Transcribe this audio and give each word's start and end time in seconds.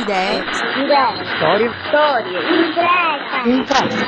Idee. 0.00 0.44
Storie. 1.36 1.70
Storie. 1.88 2.38
Imprese. 3.46 4.06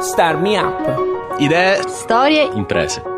Star 0.00 0.36
Me 0.36 0.56
Up. 0.56 1.40
Idee, 1.40 1.82
Storie 1.88 2.50
imprese. 2.54 3.13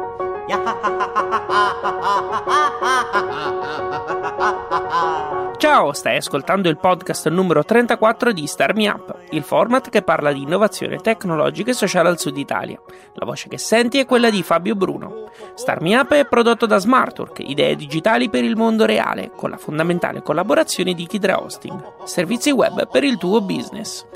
Ciao, 5.59 5.93
stai 5.93 6.19
ascoltando 6.19 6.69
il 6.69 6.79
podcast 6.79 7.29
numero 7.31 7.65
34 7.65 8.33
di 8.33 8.47
Star 8.47 8.75
Me 8.75 8.89
Up, 8.89 9.17
il 9.31 9.43
format 9.43 9.89
che 9.89 10.03
parla 10.03 10.31
di 10.31 10.43
innovazione 10.43 10.99
tecnologica 10.99 11.71
e 11.71 11.75
sociale 11.75 12.09
al 12.09 12.21
sud 12.21 12.37
Italia. 12.37 12.81
La 13.15 13.25
voce 13.25 13.49
che 13.49 13.59
senti 13.59 13.99
è 13.99 14.07
quella 14.07 14.31
di 14.31 14.45
Fabio 14.45 14.77
Bruno. 14.77 15.31
Star 15.55 15.81
Me 15.81 15.97
Up 15.97 16.13
è 16.13 16.27
prodotto 16.27 16.67
da 16.67 16.79
Smartwork, 16.79 17.41
idee 17.41 17.75
digitali 17.75 18.31
per 18.31 18.45
il 18.45 18.57
mondo 18.57 18.85
reale, 18.85 19.33
con 19.35 19.51
la 19.51 19.57
fondamentale 19.57 20.23
collaborazione 20.23 20.95
di 20.95 21.07
Kidra 21.07 21.43
Hosting, 21.43 22.05
servizi 22.05 22.53
web 22.53 22.89
per 22.89 23.03
il 23.03 23.19
tuo 23.19 23.41
business. 23.41 24.07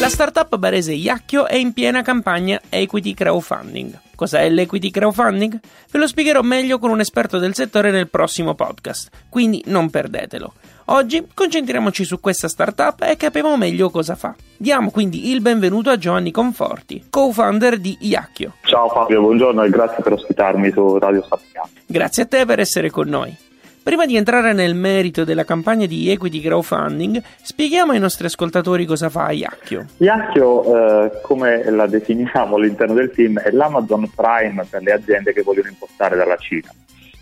La 0.00 0.08
startup 0.08 0.56
barese 0.56 0.92
Iacchio 0.92 1.46
è 1.46 1.54
in 1.54 1.72
piena 1.72 2.02
campagna 2.02 2.60
equity 2.68 3.14
crowdfunding. 3.14 3.98
Cos'è 4.16 4.48
l'equity 4.50 4.90
crowdfunding? 4.90 5.58
Ve 5.90 5.98
lo 5.98 6.06
spiegherò 6.06 6.42
meglio 6.42 6.78
con 6.78 6.90
un 6.90 7.00
esperto 7.00 7.38
del 7.38 7.54
settore 7.54 7.90
nel 7.90 8.08
prossimo 8.08 8.54
podcast, 8.54 9.08
quindi 9.28 9.62
non 9.66 9.90
perdetelo. 9.90 10.52
Oggi 10.86 11.26
concentriamoci 11.32 12.04
su 12.04 12.20
questa 12.20 12.48
startup 12.48 13.02
e 13.02 13.16
capiamo 13.16 13.56
meglio 13.56 13.88
cosa 13.88 14.16
fa. 14.16 14.34
Diamo 14.56 14.90
quindi 14.90 15.30
il 15.30 15.40
benvenuto 15.40 15.90
a 15.90 15.96
Giovanni 15.96 16.32
Conforti, 16.32 17.06
co-founder 17.08 17.78
di 17.78 17.96
Iacchio. 18.00 18.54
Ciao 18.64 18.88
Fabio, 18.88 19.20
buongiorno 19.20 19.62
e 19.62 19.70
grazie 19.70 20.02
per 20.02 20.12
ospitarmi 20.12 20.72
su 20.72 20.98
Radio 20.98 21.22
Sappiamo. 21.22 21.68
Grazie 21.86 22.24
a 22.24 22.26
te 22.26 22.44
per 22.44 22.58
essere 22.58 22.90
con 22.90 23.08
noi. 23.08 23.34
Prima 23.84 24.06
di 24.06 24.16
entrare 24.16 24.54
nel 24.54 24.74
merito 24.74 25.24
della 25.24 25.44
campagna 25.44 25.84
di 25.84 26.10
equity 26.10 26.40
crowdfunding, 26.40 27.22
spieghiamo 27.42 27.92
ai 27.92 27.98
nostri 27.98 28.24
ascoltatori 28.24 28.86
cosa 28.86 29.10
fa 29.10 29.30
Iacchio. 29.30 29.84
Iacchio, 29.98 31.04
eh, 31.04 31.20
come 31.20 31.70
la 31.70 31.86
definiamo 31.86 32.56
all'interno 32.56 32.94
del 32.94 33.10
team, 33.10 33.38
è 33.40 33.50
l'Amazon 33.50 34.10
Prime 34.14 34.64
per 34.70 34.80
le 34.80 34.92
aziende 34.92 35.34
che 35.34 35.42
vogliono 35.42 35.68
importare 35.68 36.16
dalla 36.16 36.36
Cina. 36.36 36.70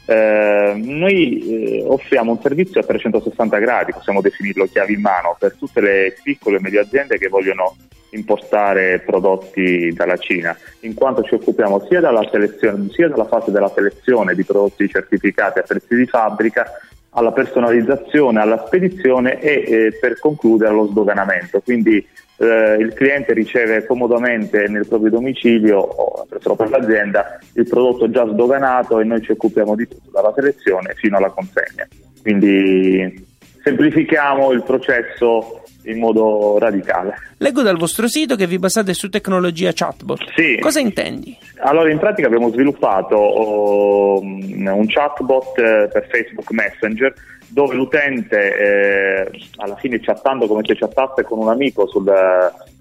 Eh, 0.05 0.73
noi 0.77 1.79
eh, 1.79 1.85
offriamo 1.87 2.33
un 2.33 2.41
servizio 2.41 2.81
a 2.81 2.85
360 2.85 3.59
gradi, 3.59 3.93
possiamo 3.93 4.21
definirlo 4.21 4.67
chiavi 4.67 4.95
in 4.95 5.01
mano, 5.01 5.37
per 5.39 5.55
tutte 5.57 5.81
le 5.81 6.17
piccole 6.23 6.57
e 6.57 6.61
medie 6.61 6.81
aziende 6.81 7.19
che 7.19 7.29
vogliono 7.29 7.77
importare 8.11 9.01
prodotti 9.01 9.93
dalla 9.93 10.17
Cina, 10.17 10.57
in 10.81 10.95
quanto 10.95 11.23
ci 11.23 11.35
occupiamo 11.35 11.87
sia 11.89 12.01
dalla, 12.01 12.29
sia 12.29 13.09
dalla 13.09 13.27
fase 13.27 13.51
della 13.51 13.73
selezione 13.75 14.35
di 14.35 14.45
prodotti 14.45 14.89
certificati 14.89 15.61
a 15.61 15.63
prezzi 15.63 15.95
di 15.95 16.07
fabbrica, 16.07 16.67
alla 17.15 17.33
personalizzazione, 17.33 18.41
alla 18.41 18.65
spedizione 18.67 19.41
e 19.41 19.65
eh, 19.67 19.99
per 20.01 20.19
concludere 20.19 20.71
allo 20.71 20.87
sdoganamento. 20.87 21.61
Quindi 21.61 22.07
eh, 22.43 22.77
il 22.79 22.93
cliente 22.95 23.33
riceve 23.33 23.87
comodamente 23.87 24.67
nel 24.69 24.87
proprio 24.87 25.11
domicilio 25.11 25.79
o 25.79 26.27
presso 26.29 26.55
per 26.57 26.71
l'azienda 26.71 27.39
il 27.55 27.69
prodotto 27.69 28.11
già 28.11 28.27
sdoganato 28.27 29.01
e 29.01 29.05
noi 29.05 29.23
ci 29.23 29.33
occupiamo 29.33 29.75
di 29.75 29.87
tutto, 29.87 30.11
dalla 30.11 30.33
selezione 30.35 30.95
fino 30.95 31.17
alla 31.17 31.31
consegna. 31.31 31.87
Quindi 32.21 33.27
semplifichiamo 33.63 34.53
il 34.53 34.63
processo 34.63 35.63
in 35.85 35.99
modo 35.99 36.59
radicale. 36.59 37.15
Leggo 37.39 37.63
dal 37.63 37.77
vostro 37.77 38.07
sito 38.07 38.37
che 38.37 38.47
vi 38.47 38.59
basate 38.59 38.95
su 38.95 39.09
tecnologia 39.09 39.73
chatbot. 39.73 40.33
Sì. 40.35 40.59
Cosa 40.61 40.81
intendi? 40.81 41.37
Allora, 41.59 41.91
in 41.91 41.99
pratica 41.99 42.27
abbiamo 42.27 42.51
sviluppato 42.51 44.21
um, 44.21 44.67
un 44.67 44.87
chatbot 44.87 45.59
eh, 45.59 45.89
per 45.93 46.07
Facebook 46.09 46.51
Messenger 46.51 47.13
dove 47.53 47.75
l'utente, 47.75 48.57
eh, 48.57 49.31
alla 49.57 49.77
fine 49.77 50.01
chattando 50.01 50.47
come 50.47 50.63
se 50.65 50.75
chattasse 50.75 51.23
con 51.23 51.39
un 51.39 51.51
amico 51.51 51.87
sul, 51.87 52.11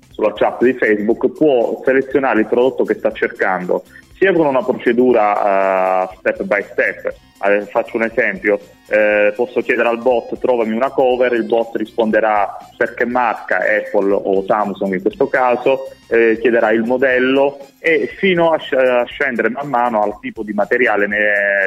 sulla 0.10 0.34
chat 0.34 0.64
di 0.64 0.74
Facebook, 0.74 1.30
può 1.32 1.82
selezionare 1.84 2.40
il 2.40 2.48
prodotto 2.48 2.86
che 2.86 2.94
sta 2.94 3.12
cercando, 3.12 3.84
sia 4.18 4.32
con 4.32 4.46
una 4.46 4.64
procedura 4.64 6.04
uh, 6.04 6.18
step 6.20 6.44
by 6.44 6.64
step. 6.72 7.14
Eh, 7.44 7.62
faccio 7.66 7.98
un 7.98 8.04
esempio, 8.04 8.60
eh, 8.88 9.34
posso 9.36 9.62
chiedere 9.62 9.90
al 9.90 9.98
bot 9.98 10.38
trovami 10.38 10.74
una 10.74 10.92
cover, 10.92 11.34
il 11.34 11.46
bot 11.46 11.76
risponderà 11.76 12.56
per 12.78 12.94
che 12.94 13.06
marca, 13.06 13.58
Apple 13.58 14.14
o 14.14 14.46
Samsung 14.46 14.94
in 14.94 15.02
questo 15.02 15.28
caso, 15.28 15.90
eh, 16.08 16.38
chiederà 16.40 16.72
il 16.72 16.84
modello 16.84 17.58
e 17.80 18.06
fino 18.16 18.52
a, 18.52 18.60
sc- 18.60 18.74
a, 18.76 19.04
scendere 19.06 19.50
man 19.50 19.70
mano 19.70 20.04
al 20.04 20.20
tipo 20.20 20.44
di 20.44 20.54
materiale 20.54 21.08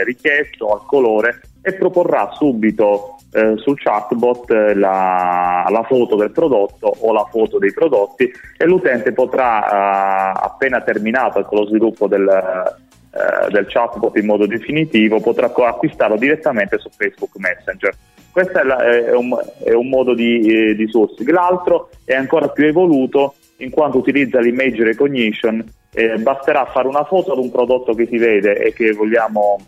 richiesto, 0.04 0.72
al 0.72 0.86
colore 0.86 1.40
e 1.66 1.72
proporrà 1.72 2.30
subito 2.34 3.16
eh, 3.32 3.54
sul 3.56 3.80
chatbot 3.80 4.50
la, 4.74 5.66
la, 5.68 5.82
foto 5.88 6.14
del 6.14 6.30
prodotto 6.30 6.94
o 7.00 7.12
la 7.12 7.26
foto 7.30 7.58
dei 7.58 7.72
prodotti 7.72 8.30
e 8.56 8.64
l'utente 8.66 9.12
potrà, 9.12 9.64
eh, 9.64 10.40
appena 10.44 10.82
terminato 10.82 11.40
ecco, 11.40 11.56
lo 11.56 11.66
sviluppo 11.66 12.06
del, 12.06 12.28
eh, 12.28 13.50
del 13.50 13.66
chatbot 13.66 14.16
in 14.18 14.26
modo 14.26 14.46
definitivo, 14.46 15.20
potrà 15.20 15.46
acquistarlo 15.46 16.16
direttamente 16.16 16.78
su 16.78 16.90
Facebook 16.94 17.36
Messenger. 17.36 17.96
Questo 18.30 18.58
è, 18.58 18.62
la, 18.64 18.84
è, 18.84 19.14
un, 19.14 19.34
è 19.62 19.72
un, 19.72 19.88
modo 19.88 20.14
di, 20.14 20.40
eh, 20.40 20.74
di 20.74 20.88
sourcing. 20.88 21.30
L'altro 21.30 21.90
è 22.04 22.14
ancora 22.14 22.48
più 22.48 22.66
evoluto 22.66 23.34
in 23.58 23.70
quanto 23.70 23.98
utilizza 23.98 24.40
l'image 24.40 24.82
recognition. 24.82 25.64
Eh, 25.92 26.18
basterà 26.18 26.66
fare 26.66 26.88
una 26.88 27.04
foto 27.04 27.32
ad 27.32 27.38
un 27.38 27.52
prodotto 27.52 27.94
che 27.94 28.06
si 28.06 28.18
vede 28.18 28.58
e 28.58 28.72
che 28.72 28.92
vogliamo 28.92 29.60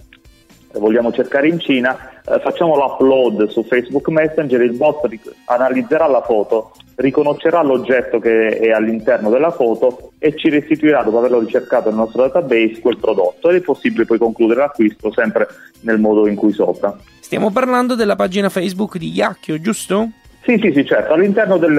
vogliamo 0.74 1.12
cercare 1.12 1.48
in 1.48 1.58
Cina, 1.58 1.96
eh, 2.24 2.40
facciamo 2.40 2.76
l'upload 2.76 3.48
su 3.48 3.62
Facebook 3.64 4.08
Messenger, 4.08 4.60
il 4.60 4.76
bot 4.76 5.04
ric- 5.06 5.32
analizzerà 5.46 6.06
la 6.06 6.22
foto, 6.22 6.72
riconoscerà 6.96 7.62
l'oggetto 7.62 8.18
che 8.18 8.58
è 8.58 8.70
all'interno 8.70 9.30
della 9.30 9.50
foto 9.50 10.12
e 10.18 10.36
ci 10.36 10.48
restituirà, 10.48 11.02
dopo 11.02 11.18
averlo 11.18 11.40
ricercato 11.40 11.88
nel 11.88 11.98
nostro 11.98 12.22
database, 12.22 12.80
quel 12.80 12.98
prodotto 12.98 13.50
ed 13.50 13.56
è 13.56 13.60
possibile 13.60 14.04
poi 14.04 14.18
concludere 14.18 14.60
l'acquisto 14.60 15.12
sempre 15.12 15.46
nel 15.80 15.98
modo 15.98 16.26
in 16.26 16.36
cui 16.36 16.52
sopra. 16.52 16.96
Stiamo 17.20 17.50
parlando 17.50 17.94
della 17.94 18.16
pagina 18.16 18.48
Facebook 18.48 18.98
di 18.98 19.10
Iacchio, 19.12 19.60
giusto? 19.60 20.10
Sì, 20.42 20.58
sì, 20.62 20.70
sì, 20.72 20.86
certo. 20.86 21.12
All'interno 21.12 21.58
del, 21.58 21.74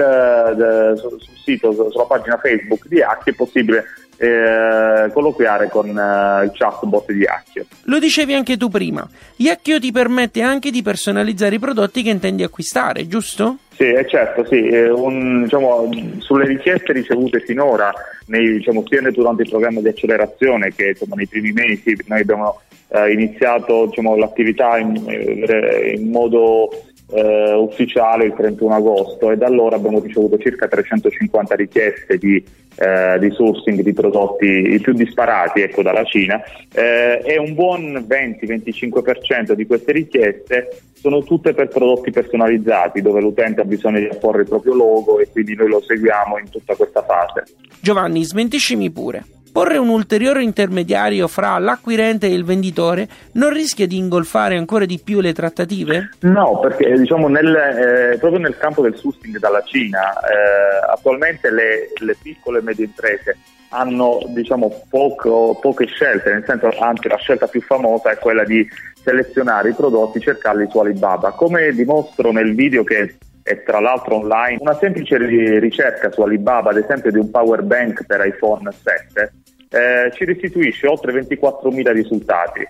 del 0.54 0.98
sul, 0.98 1.18
sito, 1.42 1.72
sulla 1.72 2.04
pagina 2.04 2.36
Facebook 2.36 2.86
di 2.86 2.96
Iacchio 2.96 3.32
è 3.32 3.34
possibile 3.34 3.84
eh, 4.18 5.10
colloquiare 5.12 5.68
con 5.68 5.88
eh, 5.88 6.44
il 6.44 6.50
chatbot 6.52 7.10
di 7.10 7.20
Iacchio. 7.20 7.66
Lo 7.84 7.98
dicevi 7.98 8.34
anche 8.34 8.56
tu 8.56 8.68
prima, 8.68 9.08
Iacchio 9.36 9.78
ti 9.78 9.92
permette 9.92 10.42
anche 10.42 10.70
di 10.70 10.82
personalizzare 10.82 11.54
i 11.54 11.58
prodotti 11.60 12.02
che 12.02 12.10
intendi 12.10 12.42
acquistare, 12.42 13.06
giusto? 13.06 13.58
Sì, 13.70 13.84
eh, 13.84 14.06
certo, 14.08 14.44
sì. 14.44 14.58
Un, 14.58 15.44
diciamo, 15.44 15.88
sulle 16.18 16.46
richieste 16.46 16.92
ricevute 16.92 17.40
finora, 17.40 17.92
nei, 18.26 18.54
diciamo, 18.54 18.82
sia 18.88 19.00
durante 19.12 19.42
il 19.42 19.50
programma 19.50 19.80
di 19.80 19.88
accelerazione 19.88 20.74
che 20.74 20.88
insomma, 20.88 21.14
nei 21.14 21.28
primi 21.28 21.52
mesi 21.52 21.96
noi 22.06 22.20
abbiamo 22.20 22.60
eh, 22.88 23.12
iniziato 23.12 23.86
diciamo, 23.86 24.16
l'attività 24.16 24.78
in, 24.78 25.00
eh, 25.06 25.94
in 25.96 26.10
modo 26.10 26.70
eh, 27.10 27.54
ufficiale 27.54 28.26
il 28.26 28.34
31 28.34 28.74
agosto 28.74 29.30
e 29.30 29.36
da 29.36 29.46
allora 29.46 29.76
abbiamo 29.76 30.00
ricevuto 30.00 30.38
circa 30.38 30.66
350 30.68 31.54
richieste 31.54 32.18
di, 32.18 32.44
eh, 32.78 33.18
di 33.18 33.30
sourcing 33.30 33.82
di 33.82 33.92
prodotti 33.92 34.46
i 34.46 34.80
più 34.80 34.92
disparati 34.92 35.62
ecco, 35.62 35.82
dalla 35.82 36.04
Cina 36.04 36.40
eh, 36.72 37.20
e 37.24 37.38
un 37.38 37.54
buon 37.54 38.06
20-25% 38.08 39.52
di 39.52 39.66
queste 39.66 39.92
richieste 39.92 40.82
sono 40.94 41.22
tutte 41.22 41.54
per 41.54 41.68
prodotti 41.68 42.10
personalizzati 42.10 43.00
dove 43.00 43.20
l'utente 43.20 43.60
ha 43.60 43.64
bisogno 43.64 44.00
di 44.00 44.06
apporre 44.06 44.42
il 44.42 44.48
proprio 44.48 44.74
logo 44.74 45.20
e 45.20 45.28
quindi 45.30 45.54
noi 45.54 45.68
lo 45.68 45.80
seguiamo 45.80 46.38
in 46.38 46.50
tutta 46.50 46.74
questa 46.74 47.02
fase. 47.02 47.44
Giovanni, 47.80 48.24
smentiscimi 48.24 48.90
pure. 48.90 49.24
Porre 49.58 49.76
un 49.76 49.88
ulteriore 49.88 50.44
intermediario 50.44 51.26
fra 51.26 51.58
l'acquirente 51.58 52.28
e 52.28 52.32
il 52.32 52.44
venditore 52.44 53.08
non 53.32 53.52
rischia 53.52 53.88
di 53.88 53.96
ingolfare 53.96 54.56
ancora 54.56 54.84
di 54.84 55.00
più 55.02 55.18
le 55.18 55.32
trattative? 55.32 56.10
No, 56.20 56.60
perché 56.60 56.96
diciamo 56.96 57.26
nel, 57.26 57.52
eh, 57.56 58.18
proprio 58.18 58.38
nel 58.38 58.56
campo 58.56 58.82
del 58.82 58.94
sourcing 58.94 59.36
dalla 59.40 59.60
Cina 59.64 60.12
eh, 60.20 60.92
attualmente 60.92 61.50
le, 61.50 61.88
le, 62.00 62.16
piccole 62.22 62.60
e 62.60 62.62
medie 62.62 62.84
imprese 62.84 63.36
hanno 63.70 64.20
diciamo, 64.28 64.84
poco, 64.88 65.58
poche 65.60 65.86
scelte, 65.86 66.32
nel 66.32 66.44
senso 66.46 66.68
anzi 66.78 67.08
la 67.08 67.16
scelta 67.16 67.48
più 67.48 67.60
famosa 67.60 68.12
è 68.12 68.18
quella 68.18 68.44
di 68.44 68.64
selezionare 69.02 69.70
i 69.70 69.74
prodotti 69.74 70.20
cercarli 70.20 70.68
su 70.70 70.78
Alibaba. 70.78 71.32
Come 71.32 71.72
dimostro 71.72 72.30
nel 72.30 72.54
video 72.54 72.84
che 72.84 73.16
è 73.48 73.62
tra 73.62 73.80
l'altro 73.80 74.16
online, 74.16 74.58
una 74.60 74.76
semplice 74.76 75.16
ricerca 75.58 76.10
su 76.10 76.20
Alibaba, 76.20 76.70
ad 76.70 76.76
esempio 76.76 77.10
di 77.10 77.18
un 77.18 77.30
power 77.30 77.62
bank 77.62 78.04
per 78.04 78.24
iPhone 78.26 78.70
7, 78.70 79.32
eh, 79.70 80.12
ci 80.12 80.24
restituisce 80.26 80.86
oltre 80.86 81.12
24.000 81.12 81.92
risultati 81.92 82.68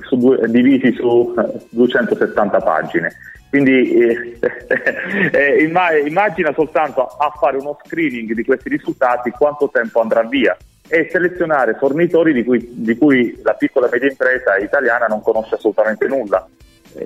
su 0.00 0.16
due, 0.16 0.48
divisi 0.48 0.92
su 0.92 1.34
270 1.70 2.60
pagine. 2.60 3.12
Quindi 3.50 3.92
eh, 3.92 4.38
eh, 5.32 5.62
immagina 6.06 6.52
soltanto 6.54 7.04
a 7.04 7.30
fare 7.38 7.58
uno 7.58 7.78
screening 7.84 8.32
di 8.32 8.44
questi 8.44 8.68
risultati 8.68 9.30
quanto 9.30 9.70
tempo 9.70 10.00
andrà 10.00 10.22
via 10.22 10.56
e 10.88 11.08
selezionare 11.10 11.74
fornitori 11.74 12.32
di 12.32 12.44
cui, 12.44 12.66
di 12.70 12.96
cui 12.96 13.38
la 13.42 13.54
piccola 13.54 13.88
e 13.88 13.90
media 13.92 14.08
impresa 14.08 14.56
italiana 14.56 15.06
non 15.06 15.20
conosce 15.20 15.56
assolutamente 15.56 16.06
nulla. 16.06 16.46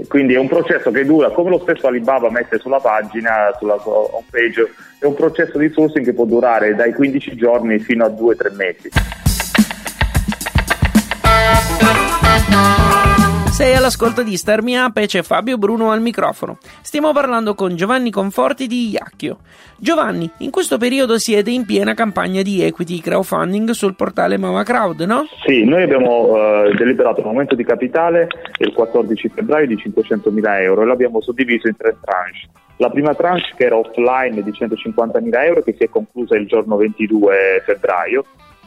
Quindi 0.09 0.35
è 0.35 0.38
un 0.38 0.49
processo 0.49 0.91
che 0.91 1.05
dura, 1.05 1.31
come 1.31 1.50
lo 1.50 1.61
stesso 1.61 1.87
Alibaba 1.87 2.31
mette 2.31 2.59
sulla 2.59 2.81
pagina, 2.81 3.55
sulla 3.59 3.81
home 3.85 4.25
page, 4.31 4.73
è 4.99 5.05
un 5.05 5.15
processo 5.15 5.59
di 5.59 5.71
sourcing 5.71 6.05
che 6.05 6.12
può 6.12 6.25
durare 6.25 6.75
dai 6.75 6.93
15 6.93 7.37
giorni 7.37 7.79
fino 7.79 8.05
a 8.05 8.09
2-3 8.09 8.55
mesi. 8.55 8.91
Sei 13.56 13.75
all'ascolto 13.75 14.23
di 14.23 14.37
Starmi 14.37 14.76
Up 14.76 14.99
e 14.99 15.06
c'è 15.06 15.23
Fabio 15.23 15.56
Bruno 15.56 15.91
al 15.91 16.03
microfono. 16.03 16.58
Stiamo 16.82 17.14
parlando 17.14 17.55
con 17.55 17.75
Giovanni 17.75 18.11
Conforti 18.11 18.67
di 18.67 18.91
Iacchio. 18.91 19.38
Giovanni, 19.79 20.31
in 20.41 20.50
questo 20.50 20.76
periodo 20.76 21.17
siete 21.17 21.50
in 21.53 21.64
piena 21.64 21.94
campagna 21.94 22.43
di 22.43 22.62
equity 22.62 23.00
crowdfunding 23.00 23.70
sul 23.70 23.94
portale 23.94 24.37
Mama 24.37 24.62
Crowd, 24.62 25.00
no? 25.00 25.25
Sì, 25.47 25.64
noi 25.64 25.85
abbiamo 25.85 26.37
eh, 26.37 26.75
deliberato 26.75 27.23
un 27.23 27.29
aumento 27.29 27.55
di 27.55 27.64
capitale 27.64 28.29
il 28.58 28.75
14 28.75 29.31
febbraio 29.31 29.67
di 29.67 29.76
500.000 29.76 30.61
euro 30.61 30.82
e 30.82 30.85
l'abbiamo 30.85 31.23
suddiviso 31.23 31.67
in 31.67 31.79
tre 31.79 31.97
tranche. 31.99 32.49
La 32.76 32.91
prima 32.91 33.14
tranche 33.14 33.55
che 33.56 33.64
era 33.64 33.79
offline 33.79 34.43
di 34.43 34.50
150.000 34.50 35.44
euro 35.47 35.62
che 35.62 35.75
si 35.79 35.85
è 35.85 35.88
conclusa 35.88 36.37
il 36.37 36.47
giorno 36.47 36.76
22 36.76 37.62
febbraio 37.64 38.26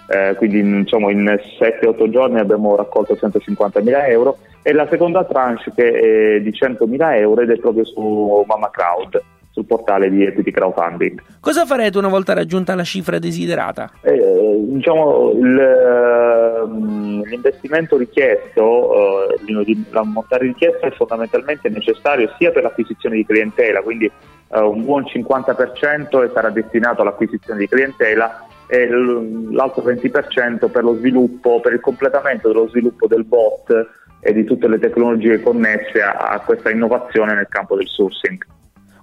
eh, 0.10 0.34
quindi 0.36 0.60
insomma, 0.60 1.12
in 1.12 1.24
7-8 1.60 2.10
giorni 2.10 2.40
abbiamo 2.40 2.76
raccolto 2.76 3.14
150.000 3.14 4.10
euro 4.10 4.38
e 4.64 4.74
la 4.74 4.88
seconda 4.90 5.24
tranche 5.24 5.72
che 5.76 6.36
è 6.38 6.42
di 6.42 6.50
100.000 6.50 7.16
euro 7.18 7.42
ed 7.42 7.52
è 7.52 7.58
proprio 7.60 7.86
su 7.86 8.44
Mama 8.48 8.72
Crowd 8.72 9.22
sul 9.52 9.66
portale 9.66 10.10
di 10.10 10.26
Equity 10.26 10.52
Crowdfunding. 10.52 11.22
Cosa 11.40 11.66
farete 11.66 11.98
una 11.98 12.08
volta 12.08 12.34
raggiunta 12.34 12.74
la 12.76 12.84
cifra 12.84 13.20
desiderata? 13.20 13.92
Eh, 14.02 14.58
diciamo, 14.68 15.32
il, 15.32 15.60
ehm, 15.60 17.24
l'investimento 17.26 17.98
richiesto, 17.98 19.30
eh, 19.30 19.78
l'ammontare 19.92 20.46
richiesto 20.46 20.86
è 20.86 20.92
fondamentalmente 20.92 21.70
necessario 21.70 22.34
sia 22.38 22.52
per 22.52 22.64
l'acquisizione 22.64 23.16
di 23.16 23.26
clientela, 23.26 23.82
quindi 23.82 24.06
eh, 24.06 24.60
un 24.60 24.84
buon 24.84 25.04
50% 25.04 26.32
sarà 26.34 26.50
destinato 26.50 27.02
all'acquisizione 27.02 27.60
di 27.60 27.68
clientela 27.68 28.48
e 28.72 28.88
l'altro 28.88 29.82
20% 29.84 30.70
per 30.70 30.84
lo 30.84 30.94
sviluppo, 30.94 31.60
per 31.60 31.74
il 31.74 31.80
completamento 31.80 32.50
dello 32.50 32.70
sviluppo 32.70 33.08
del 33.08 33.26
bot 33.26 33.88
e 34.22 34.32
di 34.32 34.44
tutte 34.44 34.68
le 34.68 34.78
tecnologie 34.78 35.42
connesse 35.42 36.02
a, 36.02 36.12
a 36.12 36.40
questa 36.42 36.70
innovazione 36.70 37.34
nel 37.34 37.48
campo 37.50 37.76
del 37.76 37.88
sourcing. 37.88 38.46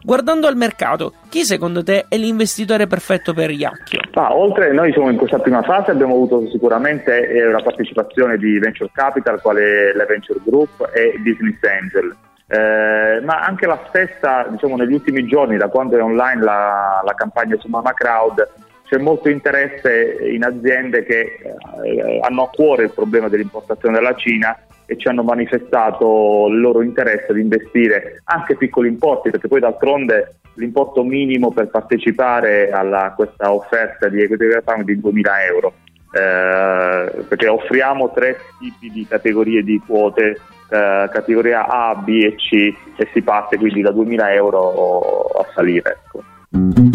Guardando 0.07 0.47
al 0.47 0.55
mercato, 0.55 1.15
chi 1.29 1.43
secondo 1.43 1.83
te 1.83 2.05
è 2.09 2.17
l'investitore 2.17 2.87
perfetto 2.87 3.35
per 3.35 3.51
Iacchio? 3.51 3.99
Ah, 4.13 4.37
oltre 4.37 4.73
noi 4.73 4.93
siamo 4.93 5.11
in 5.11 5.17
questa 5.17 5.41
prima 5.41 5.63
fase 5.63 5.91
abbiamo 5.91 6.15
avuto 6.15 6.49
sicuramente 6.49 7.29
eh, 7.29 7.51
la 7.51 7.61
partecipazione 7.61 8.37
di 8.37 8.57
Venture 8.61 8.91
Capital, 8.93 9.41
quale 9.41 9.93
la 9.97 10.05
Venture 10.05 10.39
Group 10.45 10.91
e 10.95 11.19
Business 11.19 11.59
Angel. 11.63 12.15
Eh, 12.47 13.21
ma 13.25 13.41
anche 13.41 13.67
la 13.67 13.83
stessa, 13.89 14.47
diciamo, 14.49 14.77
negli 14.77 14.93
ultimi 14.93 15.27
giorni, 15.27 15.57
da 15.57 15.67
quando 15.67 15.99
è 15.99 16.03
online 16.03 16.41
la, 16.41 17.03
la 17.05 17.15
campagna 17.15 17.57
su 17.59 17.67
Mama 17.67 17.93
Crowd, 17.93 18.49
c'è 18.87 18.99
molto 18.99 19.29
interesse 19.29 20.19
in 20.31 20.45
aziende 20.45 21.05
che 21.05 21.39
eh, 21.85 22.21
hanno 22.23 22.45
a 22.45 22.51
cuore 22.51 22.85
il 22.85 22.93
problema 22.93 23.29
dell'importazione 23.29 23.97
dalla 23.97 24.15
Cina 24.15 24.57
e 24.87 24.97
ci 24.97 25.09
hanno 25.09 25.25
manifestato 25.25 26.47
il 26.49 26.61
loro 26.61 26.83
interesse 26.83 27.27
ad 27.31 27.39
investire 27.39 28.23
anche 28.25 28.57
piccoli 28.57 28.89
importi, 28.89 29.31
perché 29.31 29.49
poi 29.49 29.61
d'altronde 29.61 30.37
l'importo 30.55 31.03
minimo 31.03 31.51
per 31.51 31.69
partecipare 31.69 32.71
a 32.71 33.13
questa 33.15 33.53
offerta 33.53 34.09
di 34.09 34.23
equity 34.23 34.61
farm 34.65 34.83
è 34.83 34.85
di 34.85 35.01
2000 35.01 35.45
euro, 35.45 35.73
eh, 36.13 37.25
perché 37.29 37.49
offriamo 37.49 38.13
tre 38.13 38.39
tipi 38.59 38.91
di 38.91 39.05
categorie 39.07 39.65
di 39.65 39.83
quote, 39.85 40.41
eh, 40.71 41.09
categoria 41.13 41.67
A, 41.67 41.97
B 41.97 42.09
e 42.09 42.37
C 42.37 42.75
e 42.97 43.09
si 43.13 43.23
parte 43.23 43.57
quindi 43.57 43.83
da 43.83 43.91
2000 43.91 44.33
euro 44.35 45.25
a 45.25 45.47
salire. 45.53 45.99
Ecco. 46.05 46.86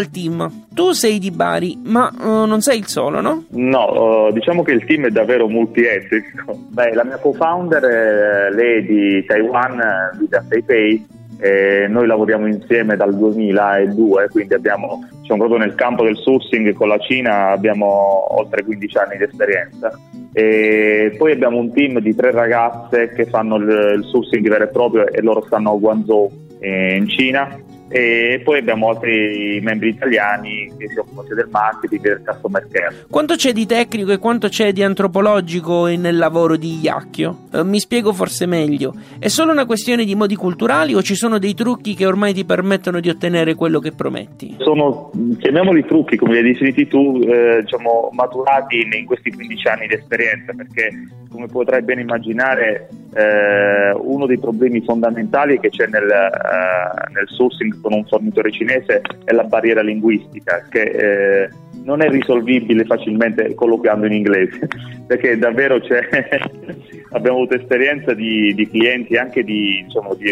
Al 0.00 0.10
team, 0.10 0.66
tu 0.72 0.92
sei 0.92 1.18
di 1.18 1.30
Bari, 1.30 1.78
ma 1.84 2.10
uh, 2.18 2.44
non 2.46 2.60
sei 2.60 2.78
il 2.78 2.86
solo, 2.86 3.20
no? 3.20 3.44
No, 3.50 4.26
uh, 4.26 4.32
diciamo 4.32 4.62
che 4.62 4.72
il 4.72 4.84
team 4.84 5.06
è 5.06 5.10
davvero 5.10 5.48
multietnico. 5.48 6.58
Beh, 6.68 6.94
la 6.94 7.04
mia 7.04 7.18
co-founder, 7.18 7.84
eh, 7.84 8.54
lei 8.54 8.84
di 8.84 9.24
Taiwan, 9.24 9.78
vive 10.18 10.36
a 10.36 10.44
Taipei, 10.48 11.06
e 11.42 11.86
noi 11.88 12.06
lavoriamo 12.06 12.46
insieme 12.46 12.96
dal 12.96 13.16
2002, 13.16 14.28
quindi 14.30 14.54
abbiamo, 14.54 15.08
diciamo, 15.20 15.38
proprio 15.38 15.58
nel 15.58 15.74
campo 15.74 16.04
del 16.04 16.16
sourcing 16.16 16.72
con 16.74 16.88
la 16.88 16.98
Cina 16.98 17.48
abbiamo 17.48 18.36
oltre 18.38 18.62
15 18.62 18.98
anni 18.98 19.16
di 19.16 19.24
esperienza. 19.24 19.98
E 20.32 21.14
poi 21.16 21.32
abbiamo 21.32 21.56
un 21.56 21.72
team 21.72 21.98
di 22.00 22.14
tre 22.14 22.30
ragazze 22.30 23.12
che 23.14 23.24
fanno 23.24 23.56
il, 23.56 23.94
il 23.96 24.04
sourcing 24.04 24.46
vero 24.48 24.64
e 24.64 24.68
proprio 24.68 25.06
e 25.08 25.20
loro 25.22 25.42
stanno 25.46 25.72
a 25.72 25.78
Guangzhou 25.78 26.30
eh, 26.60 26.96
in 26.96 27.08
Cina 27.08 27.58
e 27.92 28.40
poi 28.44 28.58
abbiamo 28.58 28.90
altri 28.90 29.58
membri 29.62 29.88
italiani 29.88 30.72
che 30.78 30.88
si 30.88 30.98
occupano 30.98 31.26
sia 31.26 31.34
del 31.34 31.48
marketing 31.50 32.00
che 32.00 32.08
del 32.10 32.22
customer 32.24 32.66
care. 32.70 33.06
Quanto 33.10 33.34
c'è 33.34 33.52
di 33.52 33.66
tecnico 33.66 34.12
e 34.12 34.18
quanto 34.18 34.48
c'è 34.48 34.72
di 34.72 34.84
antropologico 34.84 35.86
nel 35.86 36.16
lavoro 36.16 36.56
di 36.56 36.78
Iacchio? 36.80 37.48
Eh, 37.52 37.64
mi 37.64 37.80
spiego 37.80 38.12
forse 38.12 38.46
meglio. 38.46 38.94
È 39.18 39.26
solo 39.26 39.50
una 39.50 39.66
questione 39.66 40.04
di 40.04 40.14
modi 40.14 40.36
culturali 40.36 40.94
o 40.94 41.02
ci 41.02 41.16
sono 41.16 41.38
dei 41.38 41.54
trucchi 41.54 41.94
che 41.94 42.06
ormai 42.06 42.32
ti 42.32 42.44
permettono 42.44 43.00
di 43.00 43.08
ottenere 43.08 43.56
quello 43.56 43.80
che 43.80 43.90
prometti? 43.90 44.56
Sono, 44.60 45.10
chiamiamoli 45.38 45.84
trucchi, 45.84 46.16
come 46.16 46.32
li 46.32 46.38
hai 46.38 46.52
definiti 46.52 46.86
tu, 46.86 47.20
eh, 47.24 47.62
diciamo, 47.62 48.10
maturati 48.12 48.78
in 48.80 49.04
questi 49.04 49.32
15 49.32 49.68
anni 49.68 49.86
di 49.88 49.94
esperienza, 49.94 50.52
perché 50.52 50.90
come 51.30 51.46
potrai 51.46 51.82
ben 51.82 52.00
immaginare 52.00 52.88
eh, 53.14 53.92
uno 53.96 54.26
dei 54.26 54.38
problemi 54.38 54.80
fondamentali 54.82 55.58
che 55.58 55.70
c'è 55.70 55.86
nel, 55.86 56.08
eh, 56.08 57.12
nel 57.12 57.26
sourcing 57.28 57.79
con 57.80 57.92
un 57.92 58.04
fornitore 58.04 58.50
cinese 58.50 59.00
è 59.24 59.32
la 59.32 59.44
barriera 59.44 59.82
linguistica 59.82 60.64
che 60.68 60.82
eh, 60.82 61.48
non 61.84 62.02
è 62.02 62.08
risolvibile 62.08 62.84
facilmente 62.84 63.54
colloquiando 63.54 64.06
in 64.06 64.12
inglese 64.12 64.68
perché 65.06 65.38
davvero 65.38 65.80
abbiamo 67.12 67.38
avuto 67.38 67.56
esperienza 67.56 68.14
di, 68.14 68.54
di 68.54 68.68
clienti 68.68 69.16
anche 69.16 69.42
di, 69.42 69.82
diciamo, 69.86 70.14
di, 70.14 70.30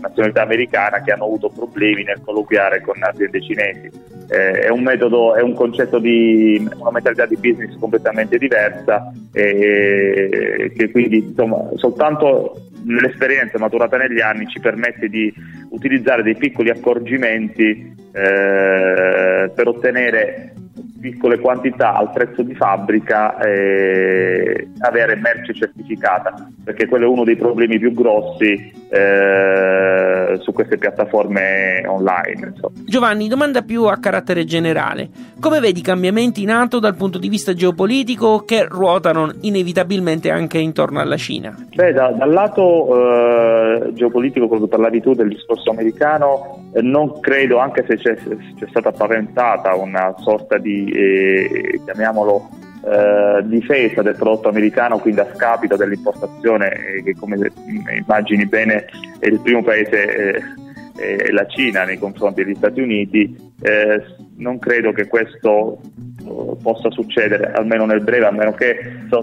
nazionalità 0.00 0.42
americana 0.42 1.02
che 1.02 1.12
hanno 1.12 1.24
avuto 1.24 1.48
problemi 1.48 2.04
nel 2.04 2.20
colloquiare 2.22 2.80
con 2.80 2.94
aziende 3.00 3.42
cinesi. 3.42 3.90
Eh, 4.28 4.60
è 4.60 4.68
un 4.68 4.82
metodo, 4.82 5.34
è 5.34 5.42
un 5.42 5.54
concetto 5.54 5.98
di 5.98 6.66
una 6.78 6.90
mentalità 6.90 7.26
di 7.26 7.36
business 7.36 7.76
completamente 7.78 8.38
diversa 8.38 9.12
e 9.32 10.72
che 10.76 10.90
quindi 10.90 11.18
insomma, 11.18 11.68
soltanto 11.74 12.56
l'esperienza 12.86 13.58
maturata 13.58 13.96
negli 13.96 14.20
anni 14.20 14.46
ci 14.48 14.60
permette 14.60 15.08
di 15.08 15.32
utilizzare 15.70 16.22
dei 16.22 16.36
piccoli 16.36 16.70
accorgimenti 16.70 17.94
eh, 18.12 19.50
per 19.54 19.68
ottenere 19.68 20.52
piccole 21.00 21.38
quantità 21.38 21.94
al 21.94 22.10
prezzo 22.12 22.42
di 22.42 22.54
fabbrica 22.54 23.38
e 23.38 24.68
avere 24.78 25.16
merce 25.16 25.52
certificata, 25.52 26.48
perché 26.64 26.86
quello 26.86 27.04
è 27.04 27.08
uno 27.08 27.24
dei 27.24 27.36
problemi 27.36 27.78
più 27.78 27.92
grossi 27.92 28.72
eh, 28.88 30.03
su 30.40 30.52
queste 30.52 30.78
piattaforme 30.78 31.84
online. 31.86 32.48
Insomma. 32.48 32.74
Giovanni, 32.84 33.28
domanda 33.28 33.62
più 33.62 33.84
a 33.84 33.98
carattere 33.98 34.44
generale. 34.44 35.08
Come 35.40 35.60
vedi 35.60 35.80
i 35.80 35.82
cambiamenti 35.82 36.42
in 36.42 36.50
atto 36.50 36.78
dal 36.78 36.96
punto 36.96 37.18
di 37.18 37.28
vista 37.28 37.54
geopolitico 37.54 38.44
che 38.44 38.66
ruotano 38.68 39.32
inevitabilmente 39.40 40.30
anche 40.30 40.58
intorno 40.58 41.00
alla 41.00 41.16
Cina? 41.16 41.54
Beh, 41.74 41.92
da, 41.92 42.10
dal 42.10 42.30
lato 42.30 42.88
eh, 42.96 43.92
geopolitico, 43.92 44.48
quello 44.48 44.64
che 44.64 44.70
parlavi 44.70 45.00
tu 45.00 45.14
del 45.14 45.28
discorso 45.28 45.70
americano, 45.70 46.70
eh, 46.72 46.82
non 46.82 47.20
credo, 47.20 47.58
anche 47.58 47.84
se 47.86 47.96
c'è, 47.96 48.16
c'è, 48.16 48.66
stata 48.68 48.92
paventata 48.92 49.74
una 49.74 50.14
sorta 50.18 50.58
di, 50.58 50.90
eh, 50.90 51.80
chiamiamolo, 51.84 52.48
eh, 52.86 53.42
difesa 53.44 54.02
del 54.02 54.16
prodotto 54.16 54.48
americano, 54.48 54.98
quindi 54.98 55.20
a 55.20 55.28
scapito 55.34 55.76
dell'importazione, 55.76 56.70
eh, 56.72 57.02
che 57.02 57.14
come 57.14 57.50
immagini 57.96 58.46
bene 58.46 58.86
è 59.18 59.26
il 59.26 59.40
primo 59.40 59.62
paese 59.62 60.54
eh, 60.96 61.32
la 61.32 61.46
Cina 61.46 61.84
nei 61.84 61.98
confronti 61.98 62.44
degli 62.44 62.54
Stati 62.54 62.80
Uniti, 62.80 63.52
eh, 63.62 64.04
non 64.36 64.58
credo 64.58 64.92
che 64.92 65.06
questo 65.06 65.80
eh, 65.80 66.56
possa 66.62 66.90
succedere, 66.90 67.52
almeno 67.52 67.84
nel 67.86 68.02
breve, 68.02 68.26
a 68.26 68.32
meno 68.32 68.52
che 68.52 68.78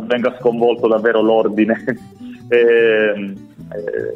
venga 0.06 0.36
sconvolto 0.40 0.88
davvero 0.88 1.22
l'ordine. 1.22 1.84
eh, 2.50 3.36
eh, 3.74 4.16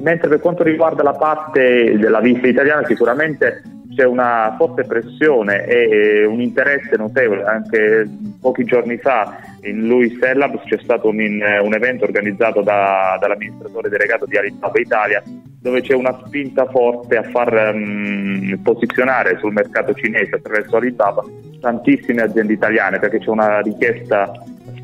mentre 0.00 0.28
per 0.28 0.40
quanto 0.40 0.62
riguarda 0.62 1.02
la 1.02 1.14
parte 1.14 1.96
della 1.98 2.20
vista 2.20 2.46
italiana, 2.46 2.86
sicuramente 2.86 3.62
c'è 3.98 4.04
una 4.04 4.54
forte 4.56 4.84
pressione 4.84 5.66
e 5.66 6.24
un 6.24 6.40
interesse 6.40 6.96
notevole. 6.96 7.42
Anche 7.42 8.08
pochi 8.40 8.62
giorni 8.62 8.96
fa 8.96 9.40
in 9.62 9.88
Louis 9.88 10.16
Labs 10.20 10.62
c'è 10.66 10.78
stato 10.78 11.08
un, 11.08 11.18
un 11.18 11.74
evento 11.74 12.04
organizzato 12.04 12.62
da, 12.62 13.18
dall'amministratore 13.20 13.88
delegato 13.88 14.24
di 14.26 14.36
Alibaba 14.36 14.78
Italia 14.78 15.20
dove 15.60 15.80
c'è 15.80 15.94
una 15.94 16.16
spinta 16.24 16.66
forte 16.66 17.16
a 17.16 17.24
far 17.24 17.72
um, 17.74 18.60
posizionare 18.62 19.36
sul 19.40 19.52
mercato 19.52 19.92
cinese 19.94 20.36
attraverso 20.36 20.76
Alibaba 20.76 21.24
tantissime 21.60 22.22
aziende 22.22 22.52
italiane 22.52 23.00
perché 23.00 23.18
c'è 23.18 23.30
una 23.30 23.58
richiesta 23.58 24.30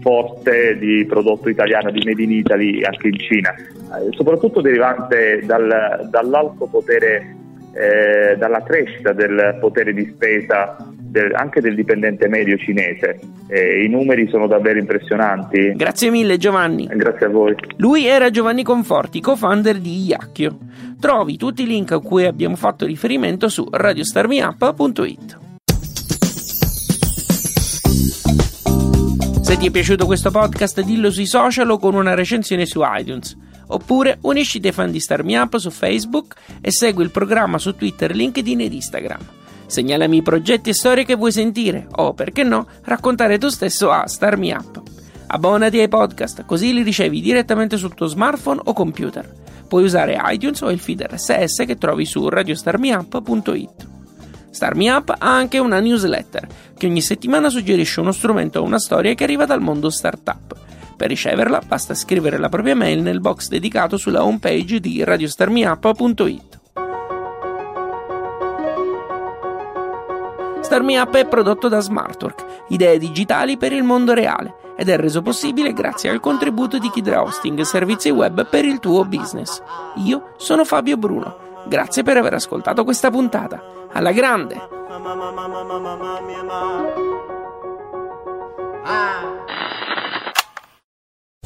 forte 0.01 0.77
di 0.77 1.07
prodotto 1.07 1.49
italiano, 1.49 1.93
di 1.93 2.03
Made 2.05 2.21
in 2.21 2.33
Italy 2.33 2.83
anche 2.83 3.07
in 3.07 3.19
Cina, 3.21 3.55
eh, 3.55 4.11
soprattutto 4.11 4.61
derivante 4.61 5.41
dal, 5.45 6.09
dall'alto 6.11 6.67
potere 6.67 7.43
eh, 7.75 8.37
dalla 8.37 8.63
crescita 8.63 9.13
del 9.13 9.59
potere 9.61 9.93
di 9.93 10.13
spesa 10.15 10.77
del, 11.15 11.33
anche 11.35 11.61
del 11.61 11.75
dipendente 11.77 12.29
medio 12.29 12.57
cinese. 12.57 13.21
Eh, 13.47 13.85
I 13.85 13.89
numeri 13.89 14.29
sono 14.29 14.49
davvero 14.49 14.81
impressionanti. 14.81 15.73
Grazie 15.77 16.11
mille 16.11 16.37
Giovanni. 16.39 16.89
Grazie 16.93 17.27
a 17.27 17.29
voi. 17.29 17.55
Lui 17.77 18.07
era 18.07 18.31
Giovanni 18.31 18.65
Conforti, 18.65 19.21
co-founder 19.21 19.79
di 19.79 20.07
Iacchio. 20.07 20.59
Trovi 20.99 21.37
tutti 21.37 21.63
i 21.63 21.67
link 21.67 21.93
a 21.93 22.01
cui 22.01 22.25
abbiamo 22.25 22.57
fatto 22.57 22.85
riferimento 22.85 23.49
su 23.49 23.67
radiostarmiup.it. 23.71 25.39
Se 29.41 29.57
ti 29.59 29.67
è 29.67 29.71
piaciuto 29.71 30.07
questo 30.07 30.31
podcast, 30.33 30.81
dillo 30.81 31.11
sui 31.11 31.27
social 31.27 31.71
o 31.71 31.79
con 31.79 31.95
una 31.95 32.15
recensione 32.15 32.67
su 32.67 32.81
iTunes. 32.83 33.37
Oppure 33.69 34.19
unisciti 34.23 34.69
ai 34.69 34.73
fan 34.73 34.91
di 34.91 35.01
Star 35.01 35.25
Me 35.25 35.39
Up 35.39 35.57
su 35.57 35.71
Facebook 35.71 36.35
e 36.61 36.71
segui 36.71 37.05
il 37.05 37.11
programma 37.11 37.59
su 37.59 37.75
Twitter, 37.75 38.15
LinkedIn 38.15 38.61
ed 38.61 38.73
Instagram. 38.73 39.21
Segnalami 39.67 40.19
i 40.19 40.23
progetti 40.23 40.71
e 40.71 40.75
storie 40.75 41.05
che 41.05 41.15
vuoi 41.15 41.33
sentire 41.33 41.87
o, 41.97 42.13
perché 42.13 42.43
no, 42.43 42.67
raccontare 42.83 43.39
tu 43.39 43.49
stesso 43.49 43.91
a 43.91 44.07
Star 44.07 44.37
Me 44.37 44.53
Up. 44.53 44.83
Abbonati 45.27 45.81
ai 45.81 45.89
podcast, 45.89 46.45
così 46.45 46.73
li 46.73 46.83
ricevi 46.83 47.21
direttamente 47.21 47.77
sul 47.77 47.95
tuo 47.95 48.07
smartphone 48.07 48.61
o 48.65 48.73
computer. 48.73 49.29
Puoi 49.67 49.85
usare 49.85 50.21
iTunes 50.27 50.61
o 50.61 50.71
il 50.71 50.79
feed 50.79 51.07
RSS 51.11 51.65
che 51.67 51.77
trovi 51.77 52.05
su 52.05 52.29
radiostarmiup.it. 52.29 53.89
Star 54.51 54.77
Me 54.77 54.91
Up 54.93 55.09
ha 55.11 55.35
anche 55.35 55.59
una 55.59 55.81
newsletter 55.81 56.47
che 56.79 56.87
ogni 56.87 57.01
settimana 57.01 57.49
suggerisce 57.49 57.99
uno 57.99 58.13
strumento 58.13 58.61
o 58.61 58.63
una 58.63 58.79
storia 58.79 59.15
che 59.15 59.25
arriva 59.25 59.47
dal 59.47 59.61
mondo 59.61 59.91
startup. 59.91 60.55
Per 60.97 61.09
riceverla 61.09 61.63
basta 61.67 61.95
scrivere 61.95 62.39
la 62.39 62.49
propria 62.49 62.77
mail 62.77 63.03
nel 63.03 63.21
box 63.21 63.49
dedicato 63.49 63.97
sulla 63.97 64.25
homepage 64.25 64.81
di 64.81 65.03
radiostarmiup.it. 65.03 66.61
StarMeUp 70.65 71.15
è 71.15 71.27
prodotto 71.27 71.69
da 71.69 71.79
Smartwork, 71.79 72.45
idee 72.69 72.99
digitali 72.99 73.57
per 73.57 73.73
il 73.73 73.83
mondo 73.83 74.15
reale, 74.15 74.73
ed 74.77 74.89
è 74.89 74.97
reso 74.97 75.21
possibile 75.21 75.73
grazie 75.73 76.09
al 76.09 76.21
contributo 76.21 76.79
di 76.79 76.91
Kidra 76.91 77.23
Hosting, 77.23 77.61
servizi 77.61 78.11
web 78.11 78.49
per 78.49 78.65
il 78.65 78.81
tuo 78.81 79.05
business. 79.05 79.63
Io 79.97 80.33
sono 80.37 80.65
Fabio 80.65 80.97
Bruno. 80.97 81.63
Grazie 81.67 82.03
per 82.03 82.17
aver 82.17 82.35
ascoltato 82.35 82.83
questa 82.83 83.11
puntata. 83.11 83.63
Alla 83.93 84.13
grande! 84.13 84.61